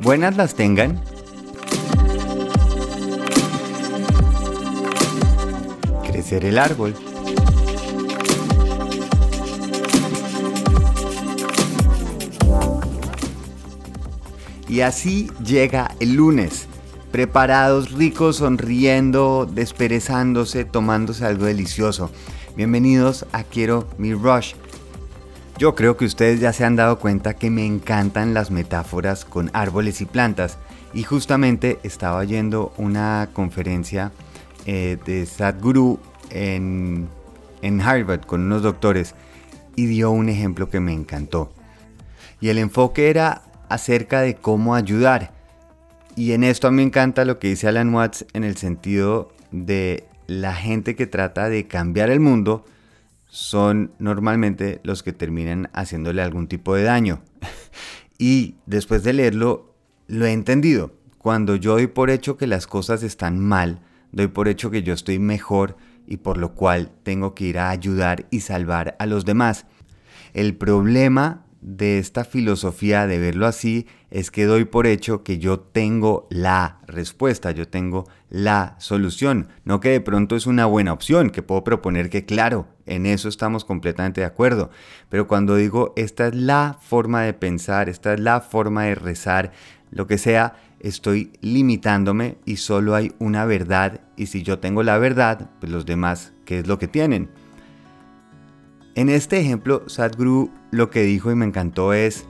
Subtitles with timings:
[0.00, 1.00] Buenas las tengan.
[6.06, 6.94] Crecer el árbol.
[14.68, 16.66] Y así llega el lunes,
[17.10, 22.10] preparados, ricos, sonriendo, desperezándose, tomándose algo delicioso.
[22.56, 24.54] Bienvenidos a Quiero mi Rush.
[25.58, 29.50] Yo creo que ustedes ya se han dado cuenta que me encantan las metáforas con
[29.52, 30.58] árboles y plantas.
[30.94, 34.12] Y justamente estaba yendo una conferencia
[34.66, 37.08] eh, de Sadhguru en,
[37.62, 39.14] en Harvard con unos doctores
[39.76, 41.52] y dio un ejemplo que me encantó.
[42.40, 45.32] Y el enfoque era acerca de cómo ayudar.
[46.16, 49.32] Y en esto a mí me encanta lo que dice Alan Watts en el sentido
[49.50, 52.64] de la gente que trata de cambiar el mundo
[53.32, 57.22] son normalmente los que terminan haciéndole algún tipo de daño.
[58.18, 59.74] y después de leerlo,
[60.06, 60.92] lo he entendido.
[61.16, 64.92] Cuando yo doy por hecho que las cosas están mal, doy por hecho que yo
[64.92, 69.24] estoy mejor y por lo cual tengo que ir a ayudar y salvar a los
[69.24, 69.64] demás.
[70.34, 75.60] El problema de esta filosofía de verlo así es que doy por hecho que yo
[75.60, 81.30] tengo la respuesta, yo tengo la solución, no que de pronto es una buena opción,
[81.30, 84.70] que puedo proponer que claro, en eso estamos completamente de acuerdo,
[85.08, 89.52] pero cuando digo esta es la forma de pensar, esta es la forma de rezar,
[89.92, 94.00] lo que sea, estoy limitándome y solo hay una verdad.
[94.16, 97.28] Y si yo tengo la verdad, pues los demás, ¿qué es lo que tienen?
[98.94, 102.26] En este ejemplo, Sadhguru lo que dijo y me encantó es,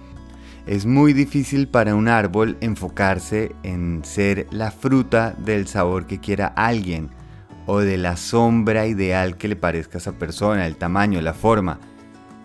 [0.67, 6.47] es muy difícil para un árbol enfocarse en ser la fruta del sabor que quiera
[6.47, 7.11] alguien
[7.67, 11.81] o de la sombra ideal que le parezca a esa persona, el tamaño, la forma.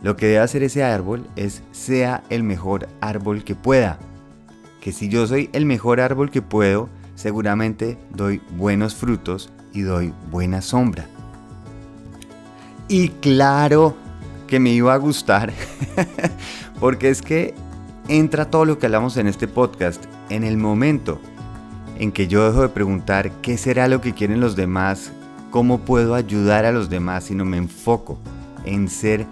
[0.02, 4.00] Lo que debe hacer ese árbol es sea el mejor árbol que pueda.
[4.82, 10.12] Que si yo soy el mejor árbol que puedo, seguramente doy buenos frutos y doy
[10.32, 11.06] buena sombra.
[12.88, 13.96] Y claro,
[14.48, 15.54] que me iba a gustar,
[16.80, 17.54] porque es que
[18.08, 21.20] entra todo lo que hablamos en este podcast en el momento
[22.00, 25.12] en que yo dejo de preguntar qué será lo que quieren los demás,
[25.52, 28.18] cómo puedo ayudar a los demás, sino me enfoco
[28.66, 29.26] en ser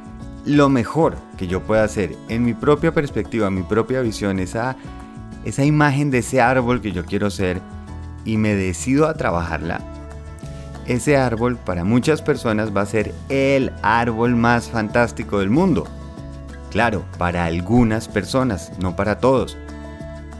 [0.45, 2.15] lo mejor que yo pueda hacer.
[2.27, 4.75] En mi propia perspectiva, mi propia visión, esa,
[5.43, 7.61] esa imagen de ese árbol que yo quiero ser
[8.25, 9.94] y me decido a trabajarla
[10.87, 15.87] ese árbol para muchas personas va a ser el árbol más fantástico del mundo.
[16.71, 19.57] Claro, para algunas personas, no para todos.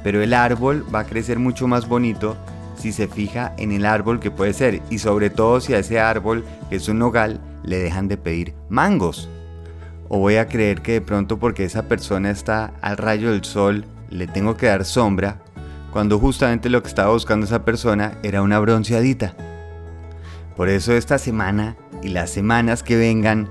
[0.04, 2.38] Pero el árbol va a crecer mucho más bonito
[2.76, 6.00] si se fija en el árbol que puede ser y sobre todo si a ese
[6.00, 9.30] árbol, que es un nogal, le dejan de pedir mangos.
[10.08, 13.86] O voy a creer que de pronto porque esa persona está al rayo del sol,
[14.10, 15.40] le tengo que dar sombra,
[15.92, 19.34] cuando justamente lo que estaba buscando esa persona era una bronceadita.
[20.56, 23.50] Por eso esta semana y las semanas que vengan,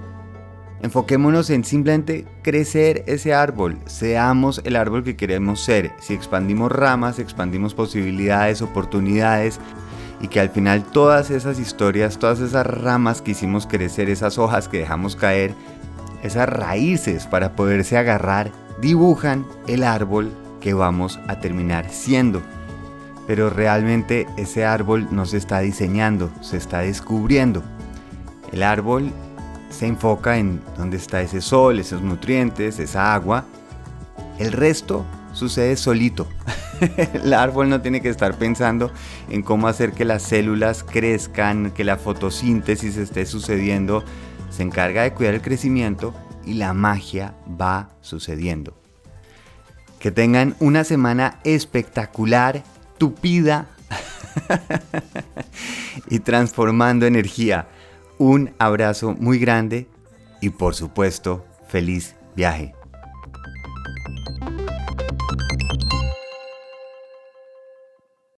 [0.83, 5.93] enfoquémonos en simplemente crecer ese árbol, seamos el árbol que queremos ser.
[6.01, 9.61] Si expandimos ramas, expandimos posibilidades, oportunidades
[10.21, 14.69] y que al final todas esas historias, todas esas ramas que hicimos crecer, esas hojas
[14.69, 15.55] que dejamos caer,
[16.23, 18.51] esas raíces para poderse agarrar,
[18.81, 22.41] dibujan el árbol que vamos a terminar siendo
[23.27, 27.63] pero realmente ese árbol no se está diseñando, se está descubriendo.
[28.53, 29.13] El árbol
[29.71, 33.45] se enfoca en dónde está ese sol, esos nutrientes, esa agua.
[34.39, 36.29] El resto sucede solito.
[37.15, 38.93] el árbol no tiene que estar pensando
[39.31, 44.05] en cómo hacer que las células crezcan, que la fotosíntesis esté sucediendo.
[44.51, 46.15] Se encarga de cuidar el crecimiento
[46.45, 48.75] y la magia va sucediendo.
[49.99, 52.63] Que tengan una semana espectacular
[52.99, 53.69] tupida
[56.11, 57.69] y transformando energía.
[58.19, 59.87] Un abrazo muy grande
[60.41, 62.75] y por supuesto, feliz viaje.